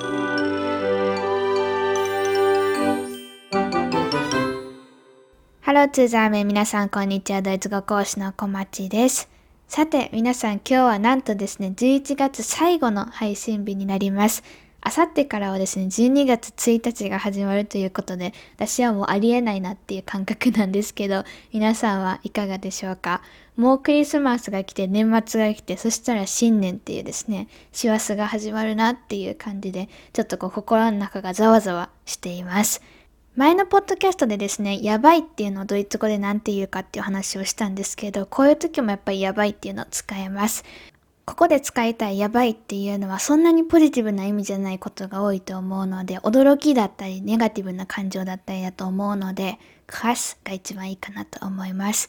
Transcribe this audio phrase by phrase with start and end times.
[0.00, 0.04] ハ
[5.72, 7.42] ローツーザーメン皆さんこんにちは。
[7.42, 9.28] ドイツ語講師の小町です。
[9.66, 14.44] さて皆さん今日はなんとですね11月最後の配信日になります。
[14.80, 23.20] あさってからはですね、12月1日が始まるということで、私はもうありえないなっていう感覚なんですけど、皆さんはいかがでしょうか？
[23.56, 32.80] もうクリスマスが来て、年末が来て、そしたら新年っていうですね、師走が始まるなっていう感じで、ちょっとこう心の中がざわざわしています。
[33.34, 40.64] 前のポッドキャストでですね、やばいっていうのをドイツ語で何て言うかっていう話をしたんですけど、こういう時もやっぱりやばいっていうのを使えます。
[41.28, 52.08] ここで使いたいやばいっていうのはそんなにポジティブな意味じゃないことが多いと思うので、驚きだったりネガティブな感情だったりだと思うので、クラスが一番いいかなと思います。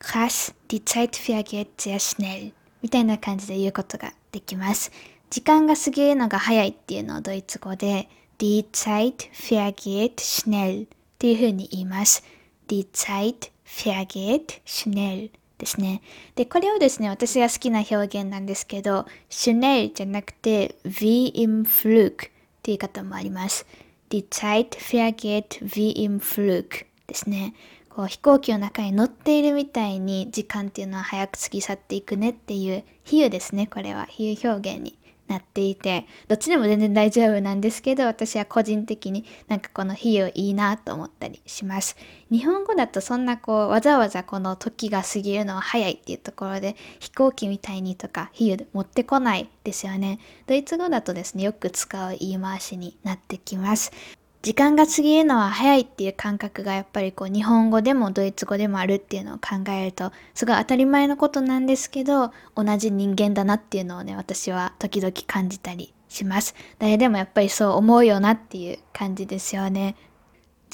[0.00, 2.52] クラス、die Zeit vergeht sehr schnell
[2.82, 4.90] みたいな感じで言うことができます。
[5.30, 8.08] 時間が過ぎるのが早いっていうのをドイツ語で、
[8.38, 10.88] die Zeit vergeht schnell っ
[11.20, 12.24] ていう風に言います。
[12.66, 16.02] die Zeit vergeht schnell ですね。
[16.34, 22.30] で、これをですね、私が好きな表現なんですけど、シュネルじゃなくて、wie im Flug っ
[22.62, 23.66] ていう方もあります。
[24.10, 27.54] Die Zeit vergeht wie im Flug ですね。
[27.96, 33.66] こう飛行機の中に乗っているみたいに時間っていうのは早く過ぎ去っていくねっていう比喩ですね。
[33.66, 41.96] これは比喩表現になっていて、どっちでも全然大丈夫なんですけど、私は個人的になんかこの比喩いいなと思ったりします。
[42.30, 50.18] 日本語だとそんなこう、わざわざこの時が過ぎるのは早いっていうところで、飛行機みたいにとか比喩で持ってこないですよね。
[50.46, 53.92] ドイツ語だとですね、よく使う言い回しになってきます。
[54.46, 66.54] 時間が過ぎるのは早いっていう感覚がやっぱりこう日本語でもドイツ語でもあるっていうのを考えるとすごい当たり前のことなんですけど同じ人間だなっていうのをね私は時々感じたりします。
[66.78, 69.96] 誰でもやっぱりそう思うよなっていう感じですよね。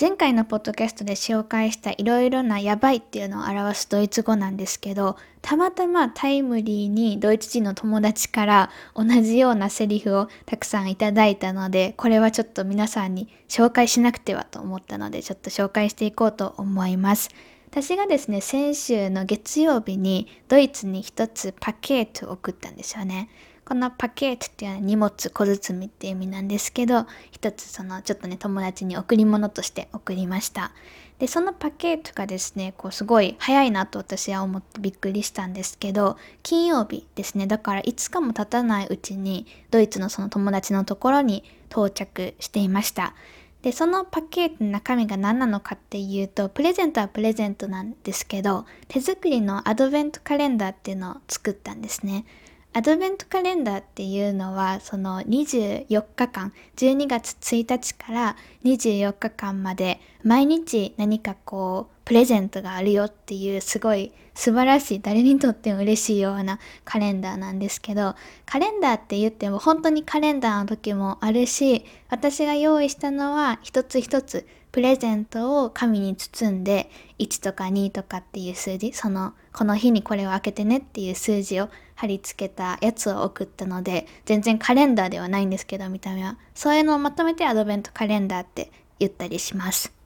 [0.01, 17.29] 前回のポッドキャストで紹介したいろいろなやばいっていうのを表すドイツ語なんですけど、たまたまタイムリーにドイツ人の友達から同じようなセリフをたくさんいただいたので、これはちょっと皆さんに紹介しなくてはと思ったので、ちょっと紹介していこうと思います。
[17.71, 23.29] 私がですね、先週の月曜日にドイツに一つパケートを送ったんですよね。
[23.73, 30.73] このパケートっていうのは荷物小包っていう意味なんですけど、一つそのちょっとね、友達に贈り物として送りました。
[31.19, 43.15] で、そのパケートがですね、こうすごい早いなと私は思ってびっくりしたんですけど、金曜日ですね、だから5日も経たないうちにドイツのその友達のところに到着していました。
[43.63, 52.27] で、そのパッケージの中身が何なのかっていうと、プレゼントはプレゼントなんですけど、手作りのアドベントカレンダーっていうのを作ったんですね。
[52.75, 68.15] アドベントカレンダーっていうのはその24日間12月1日から24日間まで毎日何かこうプレゼントがあるよっていうすごい素晴らしい誰にとっても嬉しいようなカレンダーなんですけど
[68.47, 86.39] カレンダーって言っても本当にカレンダーの時もあるし私が用意したのは一つ一つプレゼントを紙に包んで1とか2とかっていう数字そのこの日にこれを開けてねっていう数字を貼り付けたやつを送ったので全然カレンダーではないんですけど見た目は。
[86.55, 90.02] そういうのをまとめてアドベントカレンダーって言ったりします。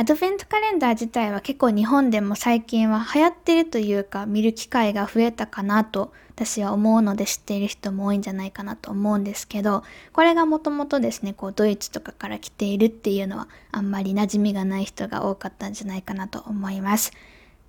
[0.00, 9.82] アドベントカレンダー自体は結構日本でも最近は流行ってるというか見る機会が増えたかなと私は思うので知っている人も多いんじゃないかなと思うんですけど
[10.12, 17.10] これがもともとですねこうドイツとかから来ているっていうのはあんまり馴染みがない人が多かったんじゃないかなと思います。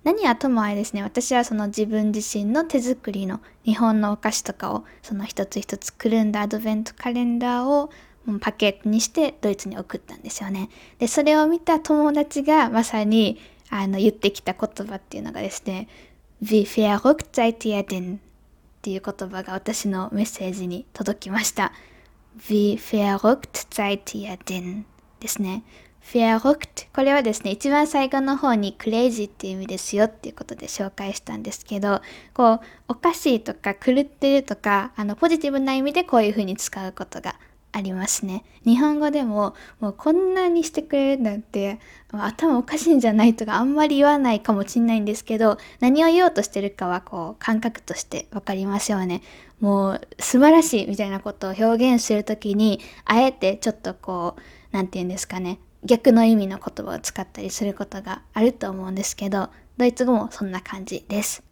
[0.04, 7.90] 何はともあれですね私はその自分自身の手作りの日本のお菓子とかをその一つ一つくるんだアドベントカレンダーを
[8.40, 10.68] パケットにしてドイツに送ったんですよね。
[10.98, 13.38] でそれを見た友達がまさに
[13.70, 15.88] あの言ってきた言葉っていうのがですね
[16.42, 18.18] 「Wie verrückt seid ihr denn?」っ
[18.82, 21.72] ていう言葉が私のメッセージに届きました。
[22.38, 24.84] Wie verrückt seid ihr denn?
[25.20, 25.62] ですね。
[26.02, 32.00] verrückt これはですね、一番最後の方に crazy っていう意味ですよっていうことで紹介したんですけど、
[32.34, 37.36] こう、おかしいとか狂ってるとか、あの、ポジティブな意味でこういう風に使うことが
[37.72, 38.44] ありますね。
[38.64, 41.78] 日本語でももうこんなにしてくれるなんて
[42.12, 49.22] 頭おかしいんじゃないとかあんまり言わないかもしんないんですけど何を言おうとしてるかはこう感覚として分かりますよね。
[49.60, 54.40] もう素晴らしいみたいなことを表現する時にあえてちょっとこう
[54.72, 61.49] 何て言うんですかね逆の意味の言葉を使ったりすることがあると思うんですけどドイツ語もそんな感じです。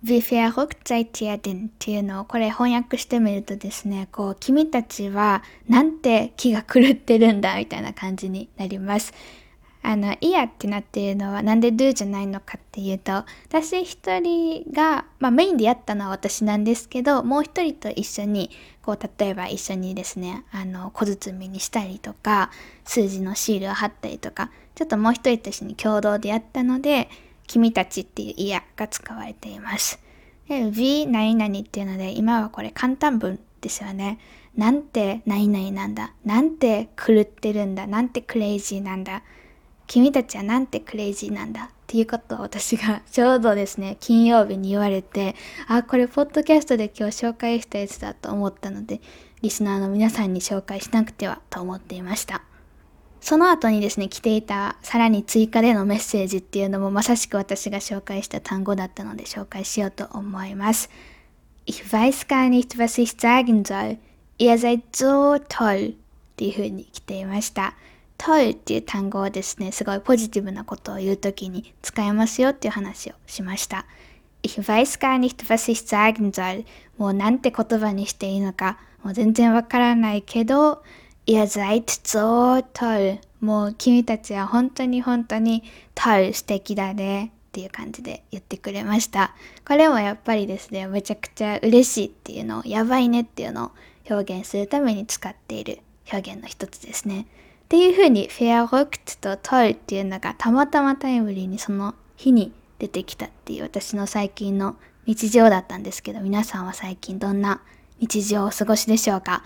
[0.00, 1.66] Wie verrückt seid ihr denn?
[1.66, 9.12] っていうのをこれ翻訳してみるとですね、こう、君たちはなんて気が狂ってるんだみたいな感じになります。
[9.82, 18.50] あの、いやってなっているのはなんで do じゃないのかっていうと、私一人が、まあメインでやったのは私なんですけど、もう一人と一緒に、
[18.82, 22.50] こう、例えば一緒にですね、あの、小包にしたりとか、
[22.84, 27.08] 数字のシールを貼ったりとか、ちょっともう一人と一緒に共同でやったので、
[27.48, 29.98] 君たちっていういやが使われています。
[30.48, 34.20] で、v 何々っていうので、今はこれ簡単文ですよね。
[34.56, 36.12] なんて何々なんだ。
[36.24, 37.86] なんて狂ってるんだ。
[37.86, 39.22] なんてクレイジーなんだ。
[39.88, 45.34] 君たちはなんてクレイジーなんだっていうことを私がちょうどですね、金曜日に言われて、
[45.66, 49.00] あ、これポッドキャストで今日紹介したやつだと思ったので、
[49.40, 52.42] リスナーの皆さんに紹介しなくてはと思っていました。
[53.20, 60.90] その後にですね、来ていたさらに追加でのメッセージっていうのもまさしく私が紹介した単語だったので紹介しようと思います。
[61.66, 63.98] Ich weiß gar nicht, was ich sagen soll.
[64.38, 65.96] Ihr seid so toll っ
[66.36, 67.74] ていう風に来ていました。
[68.16, 73.86] トイっていう単語をですね、すごいポジティブなことを言うときに使えますよっていう話をしました。
[74.42, 76.64] Ich weiß gar nicht, was ich sagen soll.
[76.96, 80.82] もうなんて言葉にしていいのか、もう全然わからないけど、
[81.28, 83.18] Ihr seid so toll.
[83.42, 85.62] もう君たちは本当に本当に
[85.94, 89.34] toll 素敵だねっていう感じで言ってくれました。
[89.66, 93.70] これもやっぱりですね、めちゃくちゃ嬉しいっていうのを、やばいねっていうのを
[94.08, 95.80] 表現するために使っている
[96.10, 97.20] 表現の一つですね。
[97.20, 97.24] っ
[97.68, 107.60] ていう風にフェアロックとトイっていうのがたまたまタイムリーにその日に出てきたっていう私の最近の日常だったんですけど皆さんは最近どんな
[108.00, 109.44] 日常をお過ごしでしょうか？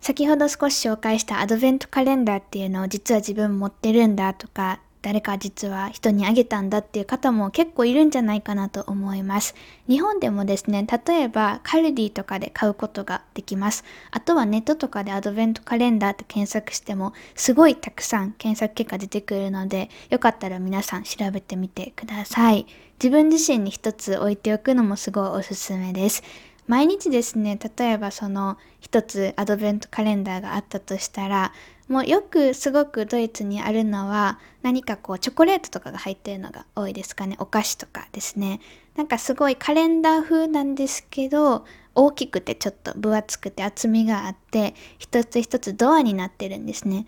[0.00, 9.54] 先ほど少し紹介したアドベントカレンダーっていうのを実は自分持ってるんだとか誰か実は人にあげたんだっていう方も結構いるんじゃないかなと思います。
[9.88, 13.84] 日本でもですね、例えばカルディとかで買うことができます。
[14.10, 22.66] あとはネットとかでアドベントカレンダーって検索してもすごいたくさん検索結果出てくるので、よかったら皆さん調べてみてください。
[23.00, 26.24] 自分自身に一つ置いておくのもすごいおすすめです。
[26.68, 31.52] 毎日ですね、例えばその一つアドベントカレンダーがあったとしたら、
[31.88, 37.36] もうよくすごくドイツにあるのは何かこうチョコレートとかが入ってるのが多いですかね。
[37.38, 38.60] お菓子とかですね。
[38.96, 47.06] なんかすごいカレンダー風なんですけど、大きくてちょっと分厚くて厚みがあって、一つ一つドアになってるんですね。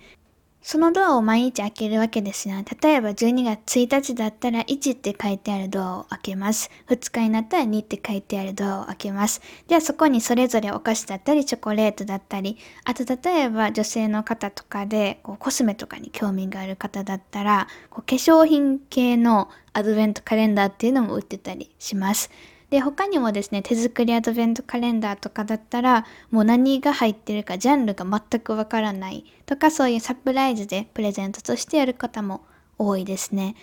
[0.63, 2.57] そのドアを毎日開けるわけですよ。
[2.83, 6.71] 例えば12月1日だったら1って書いてあるドアを開けます。
[6.89, 9.41] 2日になったら2って書いてあるドアを開けます。
[9.69, 22.31] ではそこにそれぞれお菓子だったりチョコレートだったり、あと例えば女性の方とかでこうコスメとかに興味がある方だったら、こう化粧品系のアドベントカレンダーっていうのも売ってたりします。
[22.71, 32.43] で、他にもですね、手作りアドベントカレンダーとかだったら、もう何が入ってるかジャンルが全くわからないとか、そういうサプライズでプレゼントとしてやる方も
[32.79, 33.57] 多いですね。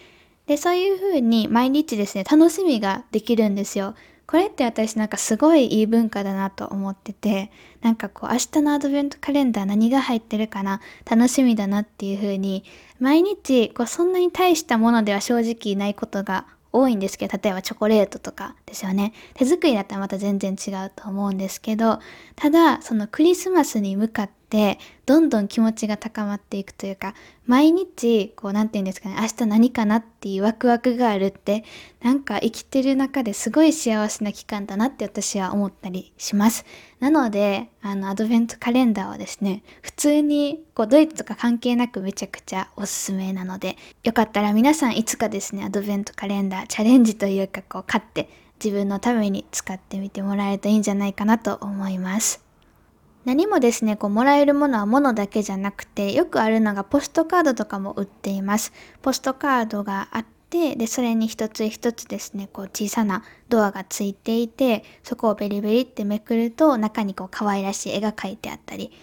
[0.45, 3.95] で、そういう風に毎日ですね、楽しみができるんですよ。
[4.27, 7.49] これって私なんかすごいいい文化だなと思ってて、
[7.81, 12.65] なんかこう明日のアドベントカレンダー何が入ってるかな、楽しみだなっていう風に、
[12.99, 16.45] 毎日こうそんなに大したものでは正直ないことが
[16.79, 19.13] 多いんですけど、例えばチョコレートとかですよね。
[19.33, 21.99] 手作りだったらまた全然違うと思うんですけど、
[22.35, 27.13] ただ、そのクリスマスに向かって、どんどん気持ちが高まっていくというか、
[27.45, 31.63] 毎日、こう、なんて言うんですかね、明日何かなっていうワクワクがあるって、
[32.01, 36.65] なんか生きてる中ですごい幸せな期間だなって私は思ったりします。
[36.99, 48.29] なので、あの、アドベントカレンダーはですね、普通に、こう、ドイツとか関係なくめちゃくちゃおすすめなので、よかったら皆さんいつかですね、アドベントカレンダーチャレンジというか、こう、買って
[48.63, 52.46] 自分のために使ってみてもらえるといいんじゃないかなと思います。
[53.27, 58.71] 何もですね、こう、もらえるものは物だけじゃなくて、よくあるのがポストカードとかも売っています。
[59.01, 68.93] ポストカードがあって、で、それに一つ一つですね、こう、小さなドアがついていて、そこをベリベリってめくると、中にこう、可愛らしい絵が描いてあったり、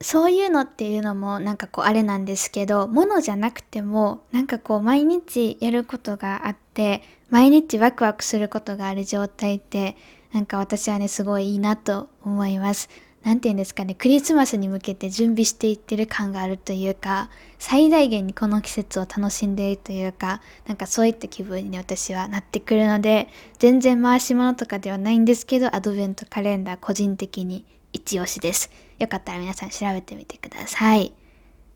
[0.00, 9.96] そういうのっていうのもなんかこうあれなんですけど、物じゃなくてもなんかこう毎日やることがあって、毎日ワクワクすることがある状態って
[10.32, 12.90] なんか私はねすごいいいなと思います。
[13.24, 23.28] 何て言うんですかね、クリスマスに向けて準備していってる感があるというか、最大限にこの季節を楽しんでいるというか、なんかそういった気分に私はなってくるので、
[23.58, 27.64] 全然回し物とかではないんですけど、アドベントカレンダー個人的に
[27.94, 28.70] 一押しです。
[28.98, 31.14] よかったら皆さん調べてみてください。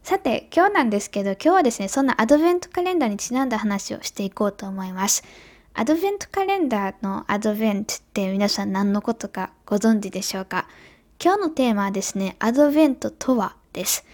[0.03, 5.25] さて、今日なんですけど、今日はですね、そんなアドベントカレンダーにちなんだ話をしていこうと思います。
[5.75, 10.67] アドベントカレンダーのアドベントって皆さん何のことかご存知でしょうか？
[11.21, 14.05] 今日のテーマはですね、アドベントとはです。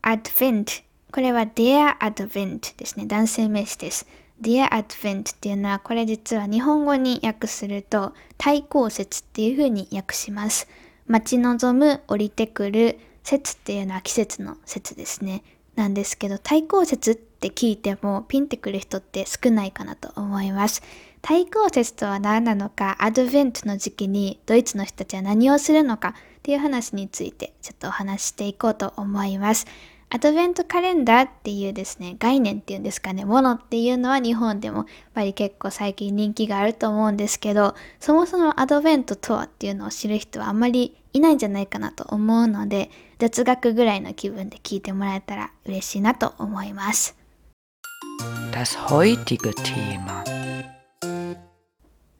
[0.00, 0.72] アドベント。
[1.12, 3.04] これは Dear Advent ですね。
[3.04, 4.06] 男性名詞です。
[4.40, 10.68] Dear Advent っていうのはこれ実は日本語に訳すると対抗節っていう風に訳します。
[11.06, 15.42] 待ち望む、降りてくる、節っていうのは季節の節ですね。
[15.76, 20.82] なんですけど、対抗節って聞いてもピンってくる人って少ないかなと思います。
[21.20, 26.14] 対抗節とは何なのか、アドベントの時期にドイツの人たちは何をするのか
[26.48, 29.66] っていう話についてちょっとお話していこうと思います。
[30.08, 47.14] アドベントカレンダーっていうですね、概念っていうんですかね、ものっていうのは日本でもやっぱり結構最近人気があると思うんですけど、そもそもアドベントとはっていうのを知る人はあんまりいないんじゃないかなと思うので、雑学ぐらいの気分で聞いてもらえたら嬉しいなと思います。
[48.52, 50.24] Das heutige Thema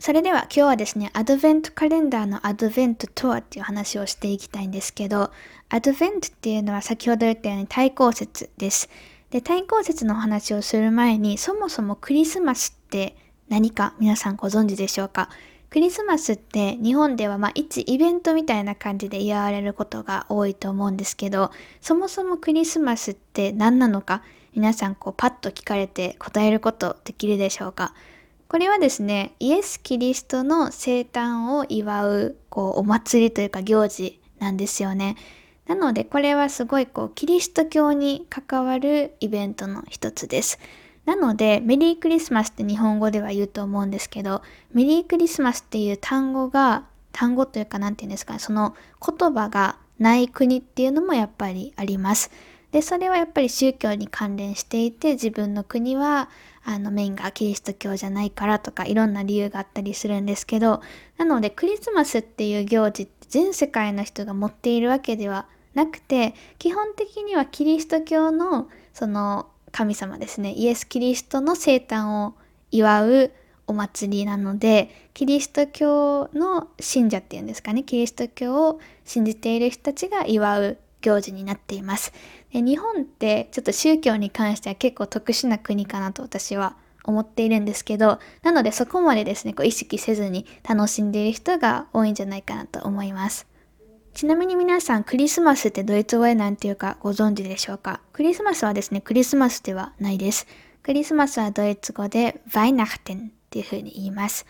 [0.00, 5.32] それでは今日はですね、アドベントカレンダーのアドベントとはっていう話をしていきたいんですけど、
[5.70, 8.88] アドベントっていうのは先ほど言ったように対抗節です。
[9.30, 13.16] で、対抗節の話をする前に、そもそもクリスマスって
[13.48, 15.30] 何か皆さんご存知でしょうか？
[15.68, 21.50] クリスマスって日本ではまあ一イベントみたいな感じで祝われることが多いと思うんですけど、
[21.80, 24.22] そもそもクリスマスって何なのか？
[24.54, 27.94] 皆さんこうパッと聞かれて答えることできるでしょうか？
[28.48, 35.16] これはですね、イエス・キリストの生誕を祝う、こう、お祭りというか行事なんですよね。
[35.66, 40.58] なので、これはすごい、こう、キリスト教に関わるイベントの一つです。
[41.04, 44.40] なので、メリークリスマスって日本語では言うと思うんですけど、
[44.72, 48.74] メリークリスマスっていう単語が、単語というか何て言うんですかね、その
[49.06, 52.30] 言葉がない国っていうのもやっぱりあります。
[52.72, 56.30] で、それはやっぱり宗教に関連していて、自分の国は
[56.70, 60.82] あのメインがキリスト教じゃないからとかいろんな理由があったりするんですけど
[61.16, 72.34] なのでクリスマスっていう行事って全世界の人が持っているわけではなくて基本的にはキリスト教のその神様ですねイエス・キリストの生誕を
[72.70, 73.30] 祝う
[73.66, 82.12] お祭りなのでキリスト教の信者っていうんですかねキリスト教を信じている人たちが祝う行事になっています。
[82.52, 93.46] で日本ってちょっと宗教に関しては結構特殊な国かなと私は思っているんですけど、なのでそこまでですね、こう意識せずに楽しんでいる人が多いんじゃないかなと思います。
[94.14, 98.00] ちなみに皆さん、クリスマスってドイツ語で何ていうかご存知でしょうか？
[98.12, 100.46] クリスマスはですね、クリスマスではないです。
[100.82, 104.44] クリスマスはドイツ語で Weihnachten っていう風に言います。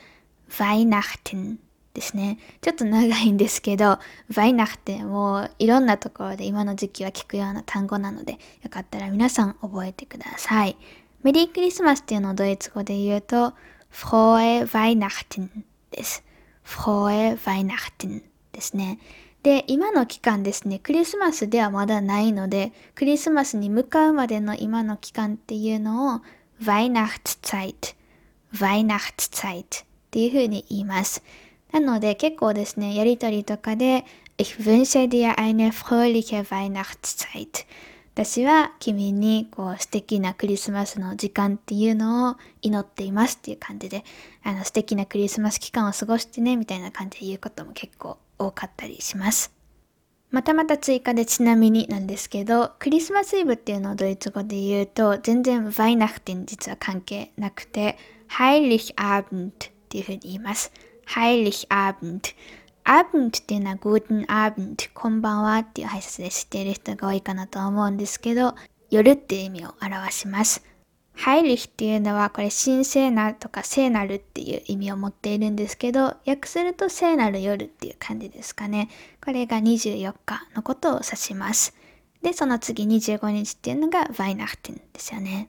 [0.51, 1.59] Weihnachten
[1.95, 2.39] ですね。
[2.61, 3.99] ちょっと長いんですけど、
[4.35, 10.77] バイナフテもいろんなところで今の時期は聞くような単語なので、よかったら皆さん覚えてください。
[11.23, 13.55] メリークリスマスっていうのをドイツ語で言うと、
[13.93, 15.49] frohe Weihnachten
[15.91, 16.25] です。
[16.65, 18.99] frohe Weihnachten ですね。
[19.43, 26.21] で、今の期間ですね、クリスマスではまだないので、クリスマスに向かうまでの今の期間っていうのを
[26.63, 27.95] Weihnachtszeit、
[28.53, 31.23] Weihnachtszeit っていうふうに言います。
[31.73, 34.05] なので結構ですね、やりとりとかで、
[34.39, 37.67] Ich wünsche dir eine fröhliche Weihnachtszeit.
[38.15, 44.05] 私は君にこう素敵なクリスマスの時間っていうのを祈っていますっていう感じで、
[44.43, 49.53] あの素敵なクリスマス期間を過ごしてねみたいな感じで言うことも結構多かったりします。
[50.31, 57.97] またまた追加でちなみになんですけど、クリスマスイブっていうのをドイツ語で言うと、全然 Weihnachten 実は関係なくて、
[58.29, 59.53] Heiligabend っ
[59.89, 60.73] ていうふうに言います。
[61.09, 62.35] Heiligabend。
[62.85, 68.55] Abend っていうのは Guten Abend、こんばんはっていう挨拶で知っている人が多いかなと思うんですけど、
[68.91, 70.63] 夜っていう意味を表します。
[71.17, 78.91] Heilig っていうのはこれ神聖なとか聖なるっていう意味を持っているんですけど、訳すると聖なる夜っていう感じですかね。
[79.25, 81.75] これが24日のことを指します。
[82.23, 85.49] で、その次25日っていうのが Weihnachten ですよね。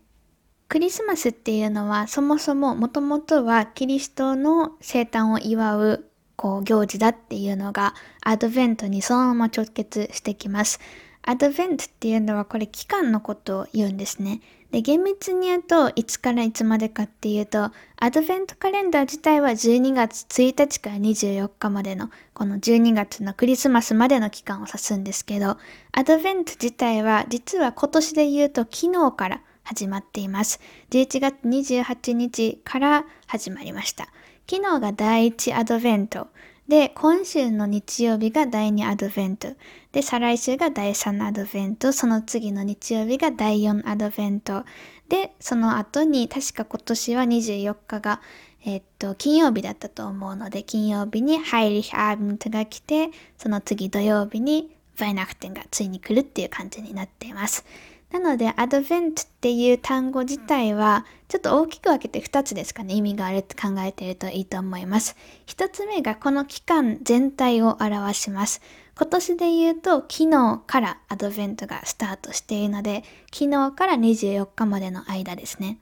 [0.69, 10.79] クリスマスっていうのはそもそももともとはキリストの生誕を祝うこう行事だっていうのがアドベントにそのまま直結してきます。
[11.23, 14.41] アドベントっていうのはこれ期間のことを言うんですね。
[14.71, 25.57] で、厳密に言うといつからいつまでかっていうと、アドベントカレンダー自体は12月1日から24日までのこの12月のクリスマスまでの期間を指すんですけど、
[25.91, 30.59] アドベント自体は実は今年で言うと昨日から始まっています。
[30.89, 34.05] 11月28日から始まりました。
[34.49, 36.27] 昨日が第1アドベント。
[36.67, 39.49] で、今週の日曜日が第2アドベント。
[39.91, 41.93] で、再来週が第3アドベント。
[41.93, 44.63] その次の日曜日が第4アドベント。
[45.07, 48.21] で、その後に、確か今年は24日が、
[48.65, 57.65] えっと、金曜日だったと思うので、金曜日にハイリヒアーブントが来て、その次土曜日にヴァイナクテンがついに来るっていう感じになっています。
[58.11, 65.15] なので、アドベントっていう単語自体は、ちょっと大きく分けて2つですかね、意味があるって考えているといいと思います。
[65.45, 68.61] 1つ目がこの期間全体を表します。
[68.97, 75.77] 今年で言うと、昨日からアドベントがスタートしているので、昨日から24日までの間ですね。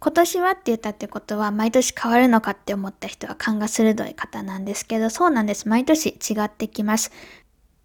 [0.00, 5.66] 今年はって言ったってことは毎年変わるのかって思った人は勘が鋭い方なんですけど、そうなんです。
[5.66, 7.10] 毎年違ってきます。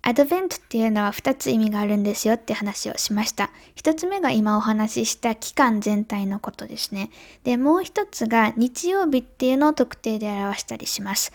[0.02, 3.52] アドベントっていうのは2つ意味があるんですよって話をしました。
[3.76, 7.12] 1つ目が今お話しした期間全体のことですね。
[7.44, 11.34] で、もう1つが日曜日っていうのを特定で表したりします。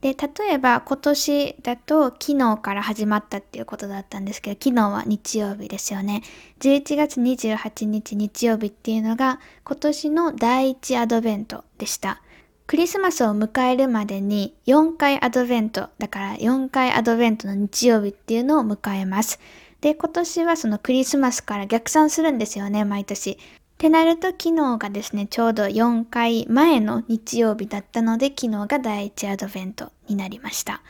[0.00, 6.22] で、例えば今年だと昨日から始まったっていうことだったんですけど、昨日は日曜日ですよね。
[6.60, 12.22] 11月28日日曜日っていうのが今年の第1アドベントでした。
[12.66, 19.38] クリスマスを迎えるまでに4回アドベント、だから4回アドベントの日曜日っていうのを迎えます。
[19.80, 23.30] で、今年はそのクリスマスから逆算するんですよね、毎年。
[23.30, 23.36] っ
[23.78, 30.82] てなると昨日がですね、ちょうど4回前の日曜日だったので、昨日が第1アドベントになりました。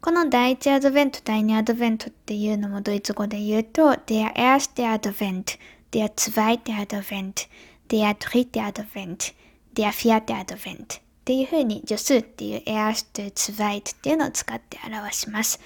[0.00, 5.58] この第1アドベント、第2アドベントっていうのもドイツ語で言うと、der erste Advent,
[5.90, 7.46] der zweite Advent,
[7.90, 9.34] der dritte Advent,
[9.74, 15.60] der vierte Advent っていう風に助数っていう erst zweit っていうのを使って表します。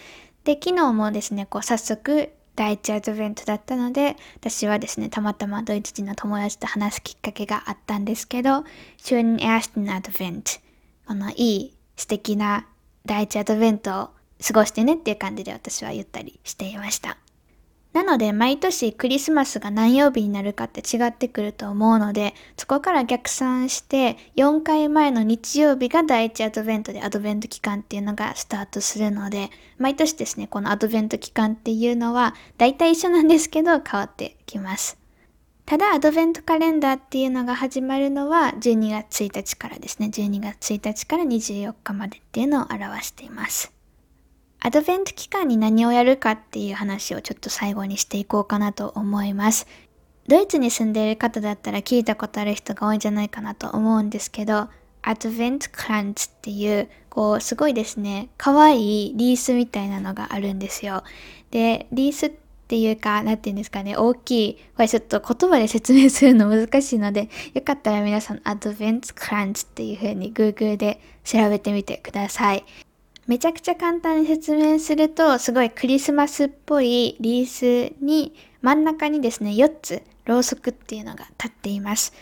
[0.44, 8.64] で、昨日もですね、こう早速第一アドベントだったので、私はですね、たまたまドイツ人の友達と話すきっかけがあったんですけど、
[8.98, 10.60] schönen ersten Advent。
[11.06, 12.66] このいい素敵な
[13.06, 14.10] 第一アドベントを
[14.46, 17.16] 過ごしてねっていう感じで私は言ったりしていました。
[17.94, 34.98] なので、毎年クリスマスが何曜日になるかって違ってくると思うので、そこから逆算して、4回前の日曜日が第1アドベントでアドベント期間っていうのがスタートするので、毎年ですね、このアドベント期間っていうのは、大体一緒なんですけど、変わってきます。
[35.64, 40.08] ただ、アドベントカレンダーっていうのが始まるのは12月1日からですね。
[40.12, 43.73] 12月1日から24日までっていうのを表しています。
[44.66, 49.66] アドベント期間に何をやるかっていう話をちょっと最後にしていこうかなと思います。
[50.26, 54.70] ドイツに住んでいる方だったら聞いたことある人が多いんじゃないかなと思うんですけど、
[55.02, 61.04] アドベントクランツっていう、こう、すごいですね、可愛いリースみたいなのがあるんですよ。
[61.50, 62.32] で、リースっ
[62.66, 72.64] ていうか、なんていうんですかね、大きい、これちょっと言葉で説明するの難しいので、よかったら皆さん、アドベントクランツっていう風に Google で調べてみてください。
[73.26, 82.12] めちゃくちゃ簡単に説明すると、すごいクリスマスっぽいリースに真ん中にですね、4つろうそくっていうのが立っています。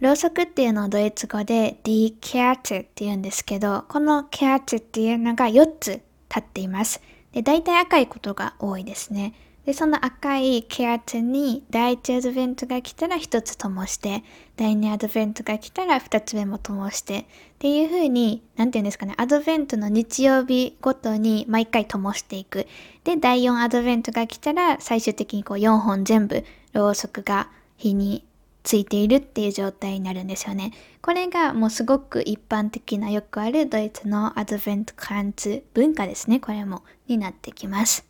[0.00, 7.02] ろうそくっていうのをドイツ語で Die Kerze って言うんですけど、この Kerze っていうのが4つ立っています。
[7.32, 9.34] で、大体赤いことが多いですね。
[9.66, 14.24] で、その赤いケアツに第1アドベントが来たら1つ灯して、
[14.56, 17.24] 第2アドベントが来たら2つ目も灯して、っ
[17.58, 22.66] ていう風に、なんて言うんですかね、アドベントの日曜日ごとに毎回灯していく。
[23.04, 28.24] で、第4アドベントが来たら最終的にこう4本全部ろうそくが火に
[28.62, 30.72] ついているっていう状態になるんですよね。
[31.02, 36.40] これがもうすごく一般的なよくあるドイツのアドベントクランツ文化ですね。
[36.40, 38.09] これもになってきます。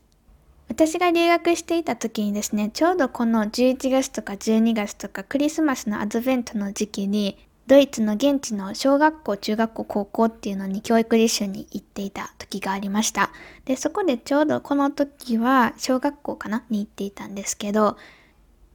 [0.70, 13.32] 私が留学していた時にですね、ちょうどこの11月とか12月とかクリスマスのアドベントの時期に、ドイツの現地の小学校、中学校、高校っていうのに教育実習に行っていた時がありました。
[13.64, 17.96] で、そこでちょうどこの時は小学校かなに行っていたんですけど、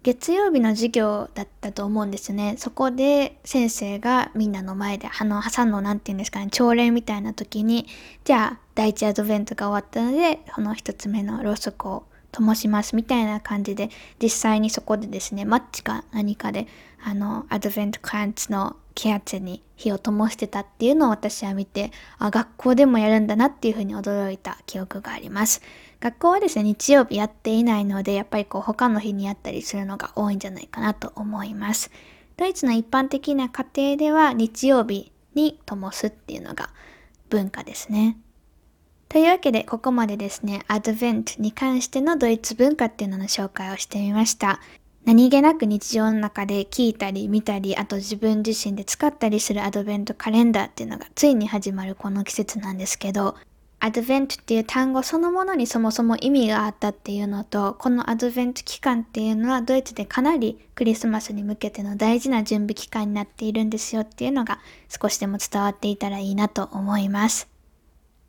[0.03, 2.55] 月曜日の授業だったと思うんですね。
[2.58, 7.88] そこで先生がみんなの前で、あの、挟んのなんて言うんですかね、朝礼みたいな時に、
[8.25, 13.90] じゃあ、第一アドベントが終わったので、この一つ目のろうそくを灯しますみたいな感じで、
[14.22, 16.68] 実際にそこでですね、マッチか何かで、
[17.04, 25.62] あの、アドベントクランツの気圧に火を灯してたっていうのを私は見て、あ、学校でもやるんだなっていうふうに驚いた記憶があります。
[26.02, 31.92] 学校はですね、日曜日やっていないので、やっぱりこう他の日にやったりするのが多いんじゃないかなと思います。
[32.38, 36.70] ドイツの一般的な家庭では日曜日に灯すっていうのが
[37.30, 38.18] 文化ですね。
[39.10, 44.60] というわけで、ここまでですね、アドベントに関してのドイツ文化っていうのの紹介をしてみました。
[45.06, 53.36] 何気なく日常の中で聞いたり見たり、あと自分自身で使ったりするアドベントカレンダーっていうのがついに始まるこの季節なんですけど、
[53.80, 67.55] アドベントっていう単語そのものにそもそも意味があったっていうのと、このアドベント期間っていうのはドイツでかなりクリスマスに向けての大事な準備期間になっているんですよっていうのが少しでも伝わっていたらいいなと思います。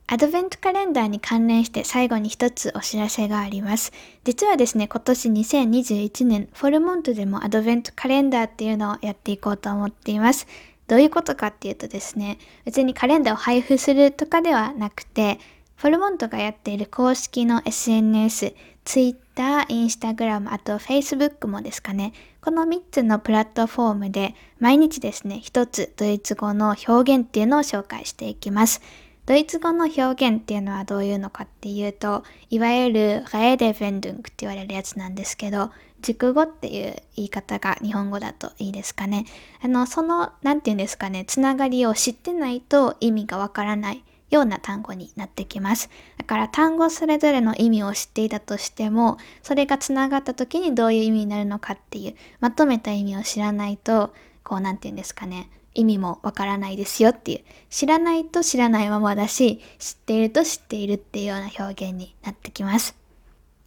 [0.08, 3.92] アドベントカレンダーに関連して最後に一つお知らせがあります。
[4.22, 10.46] 実はですね、今年2021年、フォルモントでもアドベントカレンダーっていうのをやっていこうと思っています。
[10.86, 15.40] どういうことかっていうとですね、別にカレンダーを配布するとかではなくて、
[15.74, 22.12] フォルモントがやっている公式の SNS、Twitter、Instagram、あと Facebook もですかね。
[22.40, 28.80] この3つのプラットフォームで毎日ですね、一つドイツ語の表現っていうのを紹介していきます。
[29.26, 39.24] ドイツ語の表現っていうのはどういうのかっていうと、いわゆるレーデベンドゥングって言われるやつなんですけど、熟語っていう言い方が日本語だといいですかね。
[39.60, 45.90] あの、その、なんて言うんですかね、つながりを知ってないと意味がわからないような単語になってきます。
[46.18, 57.40] だから単語それぞれの意味を知っていたとしても、それがつながった時にどういう意味になるのかっていう、まとめた意味を知らないと、こう、なんて言うんですかね、意味もわからないですよっていう。
[57.70, 62.96] 知らないと知らないままだし知っていると知っているっていうような表現になってきます。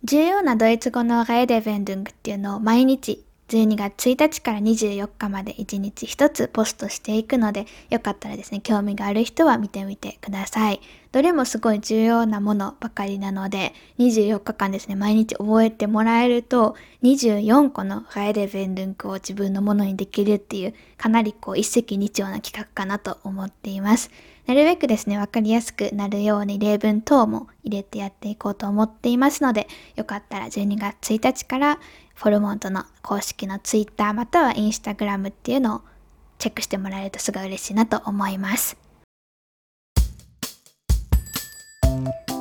[0.03, 10.79] 重要なドイツ語のガエデベンドゥングっていうのを毎日12月1日から24日まで1日1つポストしていくので、よかったらですね、興味がある人は見てみてください。
[11.11, 24.11] どれもすごい重要なものばかりなので、24日間ですね、毎日覚えてもらえると、24個のガエレベンルンクを自分のものにできるっていう、かなりこう一石二鳥な企画かなと思っています。
[24.45, 31.79] なるべくですね、わかりやすくなるように例文等も入れてやっていこうと思っていますので、よかったら12月1日から
[32.19, 35.81] フォルモントの公式の Twitter または Instagram っていうのを
[36.37, 38.77] チェックしてもらえるとすごい嬉しいなと思います。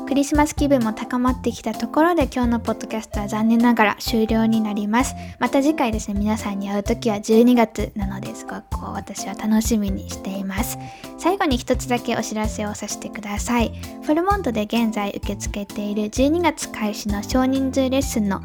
[0.08, 5.14] クリスマス気分も高まってきたところで今日のポッドキャストは残念ながら終了になります。
[5.38, 10.76] また次回ですね、皆さんに会う時は12月なのですごくこう私は楽しみにしています。
[11.18, 13.68] 最後に一つだけお知らせをさせてください。
[14.02, 18.40] フォルモントで現在受け付けている12月開始の少人数レッスンの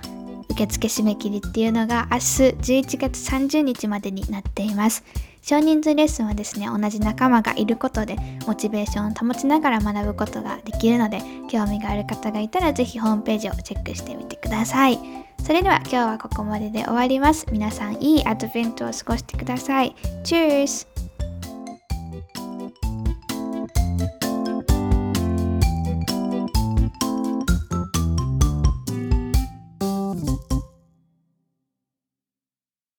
[0.53, 5.03] 受付締め切りっていうのが明日11月30日までになっています。
[5.41, 8.15] 少人数レッスンはですね、同じ仲間がいることで
[8.47, 14.99] モチベーションを保ちながら学ぶことができるので、興味がある方がいたらぜひホームページをチェックしてみてください。
[15.43, 17.45] それでは今日はここまでで終わります。
[17.51, 19.95] 皆さんいいアドベントを過ごしてください。
[20.23, 20.92] チュース